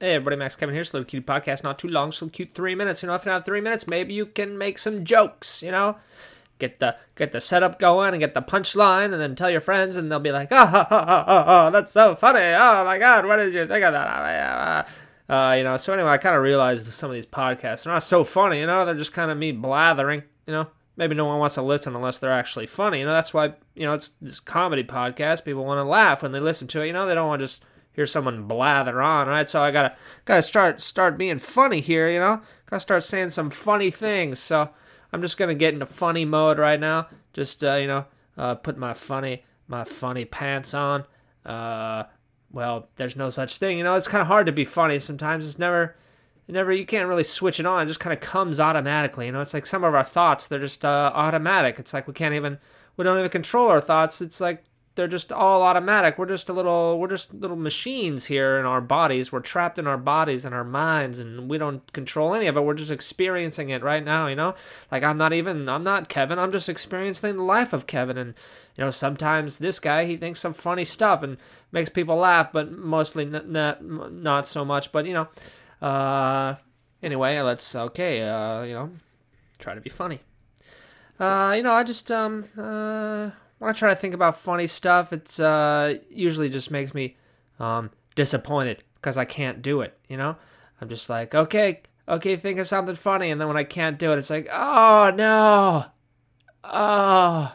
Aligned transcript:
Hey 0.00 0.14
everybody, 0.14 0.36
Max 0.36 0.54
Kevin 0.54 0.76
here. 0.76 0.84
Slow 0.84 1.02
Cute 1.02 1.26
Podcast, 1.26 1.64
not 1.64 1.76
too 1.76 1.88
long, 1.88 2.12
so 2.12 2.28
cute 2.28 2.52
three 2.52 2.76
minutes. 2.76 3.02
You 3.02 3.08
know, 3.08 3.16
if 3.16 3.24
you 3.24 3.32
have 3.32 3.44
three 3.44 3.60
minutes, 3.60 3.88
maybe 3.88 4.14
you 4.14 4.26
can 4.26 4.56
make 4.56 4.78
some 4.78 5.04
jokes. 5.04 5.60
You 5.60 5.72
know, 5.72 5.96
get 6.60 6.78
the 6.78 6.94
get 7.16 7.32
the 7.32 7.40
setup 7.40 7.80
going 7.80 8.14
and 8.14 8.20
get 8.20 8.32
the 8.32 8.40
punchline, 8.40 9.06
and 9.06 9.20
then 9.20 9.34
tell 9.34 9.50
your 9.50 9.60
friends, 9.60 9.96
and 9.96 10.08
they'll 10.08 10.20
be 10.20 10.30
like, 10.30 10.52
oh, 10.52 10.70
oh, 10.72 10.86
oh, 10.88 11.24
oh, 11.26 11.44
oh 11.48 11.70
that's 11.72 11.90
so 11.90 12.14
funny. 12.14 12.38
Oh 12.38 12.84
my 12.84 12.96
god, 13.00 13.26
what 13.26 13.38
did 13.38 13.52
you 13.52 13.66
think 13.66 13.84
of 13.84 13.92
that? 13.92 14.86
Uh, 15.28 15.54
you 15.58 15.64
know, 15.64 15.76
so 15.76 15.94
anyway, 15.94 16.10
I 16.10 16.18
kind 16.18 16.36
of 16.36 16.44
realized 16.44 16.86
some 16.92 17.10
of 17.10 17.14
these 17.14 17.26
podcasts 17.26 17.84
are 17.84 17.90
not 17.90 18.04
so 18.04 18.22
funny. 18.22 18.60
You 18.60 18.66
know, 18.66 18.84
they're 18.84 18.94
just 18.94 19.12
kind 19.12 19.32
of 19.32 19.36
me 19.36 19.50
blathering. 19.50 20.22
You 20.46 20.52
know, 20.52 20.68
maybe 20.96 21.16
no 21.16 21.24
one 21.24 21.40
wants 21.40 21.56
to 21.56 21.62
listen 21.62 21.96
unless 21.96 22.20
they're 22.20 22.30
actually 22.30 22.66
funny. 22.66 23.00
You 23.00 23.06
know, 23.06 23.14
that's 23.14 23.34
why 23.34 23.54
you 23.74 23.82
know 23.82 23.94
it's 23.94 24.10
this 24.22 24.38
comedy 24.38 24.84
podcast. 24.84 25.44
People 25.44 25.64
want 25.64 25.84
to 25.84 25.90
laugh 25.90 26.22
when 26.22 26.30
they 26.30 26.38
listen 26.38 26.68
to 26.68 26.82
it. 26.82 26.86
You 26.86 26.92
know, 26.92 27.04
they 27.04 27.16
don't 27.16 27.26
want 27.26 27.40
to 27.40 27.46
just 27.46 27.64
hear 27.98 28.06
someone 28.06 28.44
blather 28.44 29.02
on, 29.02 29.26
right? 29.26 29.50
So 29.50 29.60
I 29.60 29.72
gotta 29.72 29.96
gotta 30.24 30.42
start 30.42 30.80
start 30.80 31.18
being 31.18 31.38
funny 31.38 31.80
here, 31.80 32.08
you 32.08 32.20
know. 32.20 32.40
Gotta 32.66 32.78
start 32.78 33.02
saying 33.02 33.30
some 33.30 33.50
funny 33.50 33.90
things. 33.90 34.38
So 34.38 34.70
I'm 35.12 35.20
just 35.20 35.36
gonna 35.36 35.56
get 35.56 35.74
into 35.74 35.84
funny 35.84 36.24
mode 36.24 36.58
right 36.58 36.78
now. 36.78 37.08
Just 37.32 37.64
uh, 37.64 37.74
you 37.74 37.88
know, 37.88 38.04
uh, 38.36 38.54
put 38.54 38.78
my 38.78 38.92
funny 38.92 39.44
my 39.66 39.82
funny 39.82 40.24
pants 40.24 40.74
on. 40.74 41.06
Uh, 41.44 42.04
well, 42.52 42.88
there's 42.94 43.16
no 43.16 43.30
such 43.30 43.58
thing, 43.58 43.78
you 43.78 43.84
know. 43.84 43.96
It's 43.96 44.06
kind 44.06 44.22
of 44.22 44.28
hard 44.28 44.46
to 44.46 44.52
be 44.52 44.64
funny 44.64 45.00
sometimes. 45.00 45.46
It's 45.46 45.58
never. 45.58 45.96
Never 46.50 46.72
you 46.72 46.86
can't 46.86 47.08
really 47.08 47.24
switch 47.24 47.60
it 47.60 47.66
on. 47.66 47.82
It 47.82 47.88
just 47.88 48.00
kind 48.00 48.14
of 48.14 48.20
comes 48.20 48.58
automatically. 48.58 49.26
You 49.26 49.32
know, 49.32 49.42
it's 49.42 49.52
like 49.52 49.66
some 49.66 49.84
of 49.84 49.94
our 49.94 50.02
thoughts, 50.02 50.46
they're 50.46 50.58
just 50.58 50.82
uh, 50.82 51.12
automatic. 51.14 51.78
It's 51.78 51.92
like 51.92 52.08
we 52.08 52.14
can't 52.14 52.34
even 52.34 52.56
we 52.96 53.04
don't 53.04 53.18
even 53.18 53.28
control 53.28 53.68
our 53.68 53.82
thoughts. 53.82 54.22
It's 54.22 54.40
like 54.40 54.64
they're 54.98 55.06
just 55.06 55.30
all 55.30 55.62
automatic. 55.62 56.18
We're 56.18 56.26
just 56.26 56.48
a 56.48 56.52
little 56.52 56.98
we're 56.98 57.06
just 57.06 57.32
little 57.32 57.56
machines 57.56 58.24
here 58.24 58.58
in 58.58 58.66
our 58.66 58.80
bodies. 58.80 59.30
We're 59.30 59.38
trapped 59.38 59.78
in 59.78 59.86
our 59.86 59.96
bodies 59.96 60.44
and 60.44 60.52
our 60.52 60.64
minds 60.64 61.20
and 61.20 61.48
we 61.48 61.56
don't 61.56 61.90
control 61.92 62.34
any 62.34 62.46
of 62.48 62.56
it. 62.56 62.64
We're 62.64 62.74
just 62.74 62.90
experiencing 62.90 63.70
it 63.70 63.84
right 63.84 64.04
now, 64.04 64.26
you 64.26 64.34
know? 64.34 64.56
Like 64.90 65.04
I'm 65.04 65.16
not 65.16 65.32
even 65.32 65.68
I'm 65.68 65.84
not 65.84 66.08
Kevin. 66.08 66.40
I'm 66.40 66.50
just 66.50 66.68
experiencing 66.68 67.36
the 67.36 67.42
life 67.44 67.72
of 67.72 67.86
Kevin 67.86 68.18
and 68.18 68.34
you 68.76 68.84
know, 68.84 68.90
sometimes 68.90 69.58
this 69.58 69.78
guy 69.78 70.04
he 70.04 70.16
thinks 70.16 70.40
some 70.40 70.52
funny 70.52 70.84
stuff 70.84 71.22
and 71.22 71.36
makes 71.70 71.88
people 71.88 72.16
laugh, 72.16 72.50
but 72.52 72.72
mostly 72.72 73.24
n- 73.24 73.56
n- 73.56 74.08
not 74.20 74.48
so 74.48 74.64
much, 74.64 74.90
but 74.90 75.06
you 75.06 75.14
know, 75.14 75.28
uh 75.80 76.56
anyway, 77.04 77.40
let's 77.40 77.72
okay, 77.76 78.22
uh, 78.22 78.62
you 78.62 78.74
know, 78.74 78.90
try 79.60 79.76
to 79.76 79.80
be 79.80 79.90
funny. 79.90 80.18
Uh, 81.20 81.54
you 81.56 81.62
know, 81.62 81.72
I 81.72 81.84
just 81.84 82.10
um 82.10 82.44
uh 82.58 83.30
when 83.58 83.70
I 83.70 83.72
try 83.72 83.90
to 83.90 83.96
think 83.96 84.14
about 84.14 84.38
funny 84.38 84.66
stuff, 84.66 85.12
it's 85.12 85.40
uh, 85.40 85.98
usually 86.10 86.48
just 86.48 86.70
makes 86.70 86.94
me 86.94 87.16
um, 87.58 87.90
disappointed 88.14 88.84
because 88.94 89.16
I 89.16 89.24
can't 89.24 89.62
do 89.62 89.80
it. 89.80 89.98
You 90.08 90.16
know, 90.16 90.36
I'm 90.80 90.88
just 90.88 91.10
like, 91.10 91.34
okay, 91.34 91.82
okay, 92.08 92.36
think 92.36 92.58
of 92.58 92.66
something 92.66 92.94
funny, 92.94 93.30
and 93.30 93.40
then 93.40 93.48
when 93.48 93.56
I 93.56 93.64
can't 93.64 93.98
do 93.98 94.12
it, 94.12 94.18
it's 94.18 94.30
like, 94.30 94.48
oh 94.52 95.12
no, 95.14 95.86
oh, 96.64 97.52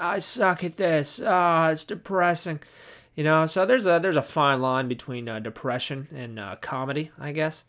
I 0.00 0.18
suck 0.18 0.64
at 0.64 0.76
this. 0.76 1.20
Oh, 1.24 1.64
it's 1.64 1.84
depressing. 1.84 2.60
You 3.14 3.24
know, 3.24 3.44
so 3.44 3.66
there's 3.66 3.86
a 3.86 3.98
there's 4.02 4.16
a 4.16 4.22
fine 4.22 4.62
line 4.62 4.88
between 4.88 5.28
uh, 5.28 5.38
depression 5.38 6.08
and 6.14 6.38
uh, 6.38 6.56
comedy, 6.60 7.10
I 7.18 7.32
guess. 7.32 7.64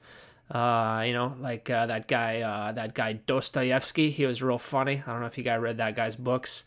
Uh, 0.49 1.03
you 1.05 1.13
know, 1.13 1.35
like 1.39 1.69
uh, 1.69 1.87
that 1.87 2.07
guy, 2.07 2.41
uh, 2.41 2.71
that 2.73 2.93
guy 2.93 3.13
Dostoevsky. 3.13 4.09
He 4.11 4.25
was 4.25 4.41
real 4.41 4.57
funny. 4.57 5.03
I 5.05 5.11
don't 5.11 5.19
know 5.19 5.25
if 5.25 5.37
you 5.37 5.43
guys 5.43 5.59
read 5.59 5.77
that 5.77 5.95
guy's 5.95 6.15
books. 6.15 6.63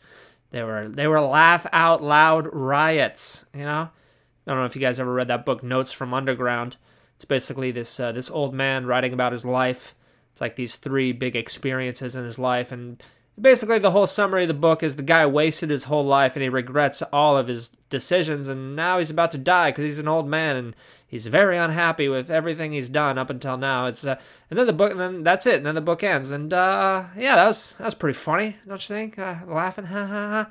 They 0.51 0.63
were 0.63 0.87
they 0.87 1.07
were 1.07 1.21
laugh 1.21 1.65
out 1.71 2.01
loud 2.01 2.47
riots. 2.53 3.45
You 3.53 3.63
know, 3.63 3.89
I 3.89 4.51
don't 4.51 4.57
know 4.57 4.65
if 4.65 4.75
you 4.75 4.81
guys 4.81 4.99
ever 4.99 5.13
read 5.13 5.27
that 5.27 5.45
book, 5.45 5.63
Notes 5.63 5.91
from 5.91 6.13
Underground. 6.13 6.77
It's 7.15 7.25
basically 7.25 7.71
this 7.71 7.99
uh, 7.99 8.11
this 8.11 8.29
old 8.29 8.53
man 8.53 8.85
writing 8.85 9.13
about 9.13 9.33
his 9.33 9.45
life. 9.45 9.93
It's 10.31 10.41
like 10.41 10.55
these 10.55 10.75
three 10.75 11.11
big 11.11 11.35
experiences 11.35 12.15
in 12.15 12.23
his 12.23 12.39
life, 12.39 12.71
and 12.71 13.01
basically 13.39 13.79
the 13.79 13.91
whole 13.91 14.07
summary 14.07 14.43
of 14.43 14.47
the 14.47 14.53
book 14.53 14.83
is 14.83 14.95
the 14.95 15.03
guy 15.03 15.25
wasted 15.25 15.69
his 15.69 15.85
whole 15.85 16.05
life 16.05 16.35
and 16.35 16.43
he 16.43 16.49
regrets 16.49 17.01
all 17.13 17.37
of 17.37 17.47
his 17.47 17.69
decisions, 17.89 18.49
and 18.49 18.75
now 18.75 18.97
he's 18.97 19.09
about 19.09 19.31
to 19.31 19.37
die 19.37 19.71
because 19.71 19.85
he's 19.85 19.99
an 19.99 20.07
old 20.07 20.27
man 20.27 20.55
and 20.55 20.75
he's 21.07 21.27
very 21.27 21.57
unhappy 21.57 22.07
with 22.07 22.29
everything 22.29 22.71
he's 22.71 22.89
done 22.89 23.17
up 23.17 23.29
until 23.29 23.57
now. 23.57 23.85
It's 23.87 24.05
uh, 24.05 24.19
and 24.49 24.57
then 24.57 24.67
the 24.67 24.73
book, 24.73 24.91
and 24.91 24.99
then 24.99 25.23
that's 25.23 25.45
it, 25.45 25.55
and 25.55 25.65
then 25.65 25.75
the 25.75 25.81
book 25.81 26.03
ends, 26.03 26.31
and 26.31 26.53
uh, 26.53 27.05
yeah, 27.15 27.35
that 27.35 27.47
was 27.47 27.73
that 27.77 27.85
was 27.85 27.95
pretty 27.95 28.17
funny, 28.17 28.57
don't 28.67 28.89
you 28.89 28.95
think? 28.95 29.19
Uh, 29.19 29.35
laughing, 29.47 29.85
ha 29.85 30.05
ha 30.05 30.27
ha. 30.27 30.49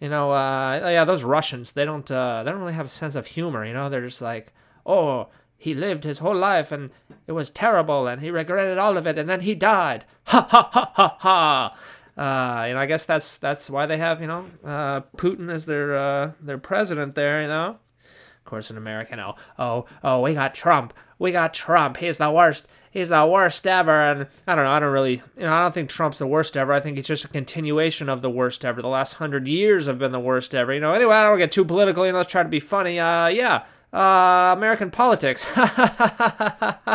You 0.00 0.08
know, 0.08 0.32
uh, 0.32 0.80
yeah, 0.90 1.04
those 1.04 1.22
Russians, 1.22 1.72
they 1.72 1.84
don't 1.84 2.10
uh, 2.10 2.42
they 2.42 2.50
don't 2.50 2.60
really 2.60 2.72
have 2.72 2.86
a 2.86 2.90
sense 2.90 3.14
of 3.14 3.26
humor. 3.26 3.64
You 3.64 3.72
know, 3.72 3.88
they're 3.88 4.06
just 4.06 4.22
like, 4.22 4.52
oh, 4.84 5.28
he 5.56 5.74
lived 5.74 6.02
his 6.02 6.18
whole 6.18 6.34
life 6.34 6.72
and 6.72 6.90
it 7.28 7.32
was 7.32 7.48
terrible 7.48 8.08
and 8.08 8.20
he 8.20 8.32
regretted 8.32 8.78
all 8.78 8.96
of 8.96 9.06
it 9.06 9.16
and 9.16 9.28
then 9.28 9.40
he 9.40 9.54
died. 9.54 10.04
Ha 10.24 10.46
ha 10.48 10.70
ha 10.72 10.92
ha 10.94 11.16
ha. 11.20 11.76
Uh, 12.16 12.68
know, 12.72 12.78
I 12.78 12.86
guess 12.86 13.06
that's 13.06 13.38
that's 13.38 13.70
why 13.70 13.86
they 13.86 13.96
have 13.96 14.20
you 14.20 14.26
know 14.26 14.46
uh, 14.64 15.00
Putin 15.16 15.50
as 15.50 15.64
their 15.64 15.96
uh, 15.96 16.32
their 16.40 16.58
president 16.58 17.14
there. 17.14 17.42
You 17.42 17.48
know, 17.48 17.68
of 17.70 18.44
course, 18.44 18.70
in 18.70 18.76
America, 18.76 19.16
no. 19.16 19.36
Oh, 19.58 19.86
oh, 20.04 20.20
we 20.20 20.34
got 20.34 20.54
Trump. 20.54 20.92
We 21.18 21.32
got 21.32 21.54
Trump. 21.54 21.96
He's 21.98 22.18
the 22.18 22.30
worst. 22.30 22.66
He's 22.90 23.08
the 23.08 23.24
worst 23.24 23.66
ever. 23.66 24.10
And 24.10 24.26
I 24.46 24.54
don't 24.54 24.64
know. 24.64 24.70
I 24.70 24.80
don't 24.80 24.92
really, 24.92 25.22
you 25.36 25.42
know, 25.42 25.52
I 25.52 25.62
don't 25.62 25.72
think 25.72 25.88
Trump's 25.88 26.18
the 26.18 26.26
worst 26.26 26.56
ever. 26.56 26.72
I 26.72 26.80
think 26.80 26.96
he's 26.96 27.06
just 27.06 27.24
a 27.24 27.28
continuation 27.28 28.08
of 28.08 28.20
the 28.20 28.28
worst 28.28 28.64
ever. 28.64 28.82
The 28.82 28.88
last 28.88 29.14
hundred 29.14 29.48
years 29.48 29.86
have 29.86 29.98
been 29.98 30.12
the 30.12 30.20
worst 30.20 30.54
ever. 30.54 30.74
You 30.74 30.80
know. 30.80 30.92
Anyway, 30.92 31.14
I 31.14 31.22
don't 31.22 31.38
get 31.38 31.52
too 31.52 31.64
political. 31.64 32.04
You 32.04 32.12
know, 32.12 32.18
let's 32.18 32.30
try 32.30 32.42
to 32.42 32.48
be 32.48 32.60
funny. 32.60 32.98
Uh, 32.98 33.28
yeah. 33.28 33.64
Uh, 33.92 34.54
American 34.56 34.90
politics. 34.90 35.46
uh, 35.56 35.66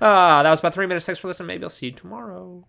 that 0.00 0.50
was 0.50 0.60
about 0.60 0.72
three 0.74 0.86
minutes. 0.86 1.04
Thanks 1.04 1.20
for 1.20 1.28
listening. 1.28 1.48
Maybe 1.48 1.64
I'll 1.64 1.70
see 1.70 1.86
you 1.86 1.92
tomorrow. 1.92 2.62